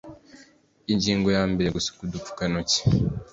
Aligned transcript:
Ingingo 0.91 1.27
ya 1.37 1.43
mbere 1.51 1.73
Gusukura 1.75 2.07
udupfukantoki 2.09 2.79